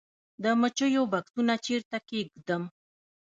د 0.43 0.45
مچیو 0.59 1.03
بکسونه 1.11 1.53
چیرته 1.65 1.97
کیږدم؟ 2.09 2.63